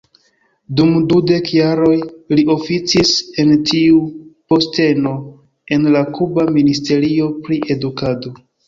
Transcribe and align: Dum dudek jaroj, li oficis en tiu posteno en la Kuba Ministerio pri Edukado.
Dum 0.77 0.93
dudek 1.11 1.51
jaroj, 1.57 1.97
li 2.39 2.45
oficis 2.55 3.13
en 3.45 3.53
tiu 3.73 4.01
posteno 4.55 5.15
en 5.79 5.89
la 5.99 6.05
Kuba 6.19 6.51
Ministerio 6.61 7.35
pri 7.47 7.65
Edukado. 7.79 8.39